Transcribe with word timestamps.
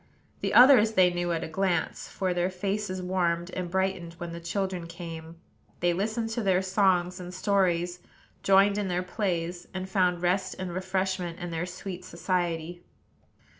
The 0.39 0.55
others 0.55 0.93
they 0.93 1.13
knew 1.13 1.31
at 1.31 1.43
a 1.43 1.47
glance; 1.47 2.07
for 2.07 2.33
their 2.33 2.49
faces 2.49 3.03
warmed 3.03 3.51
and 3.51 3.69
brightened 3.69 4.13
when 4.13 4.31
the 4.33 4.39
children 4.39 4.87
came, 4.87 5.35
they 5.79 5.93
listened 5.93 6.31
to 6.31 6.41
their 6.41 6.63
songs 6.63 7.19
and 7.19 7.31
stories, 7.31 7.99
joined 8.41 8.79
in 8.79 8.87
their 8.87 9.03
plays, 9.03 9.67
and 9.75 9.87
found 9.87 10.23
rest 10.23 10.55
and 10.57 10.73
refreshment 10.73 11.37
in 11.37 11.51
their 11.51 11.67
sweet 11.67 12.03
society. 12.03 12.81